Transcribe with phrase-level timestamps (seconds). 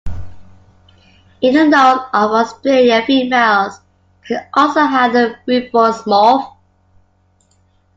[1.41, 3.81] In the north of Australia females
[4.25, 6.55] can also have a rufous morph.